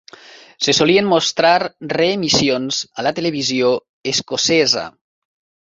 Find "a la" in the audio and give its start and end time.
3.01-3.15